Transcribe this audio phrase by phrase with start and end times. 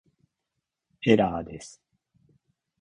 [1.03, 1.79] エラーです